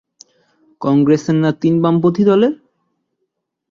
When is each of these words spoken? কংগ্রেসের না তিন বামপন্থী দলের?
কংগ্রেসের 0.81 1.37
না 1.43 1.49
তিন 1.61 1.73
বামপন্থী 1.83 2.23
দলের? 2.23 2.53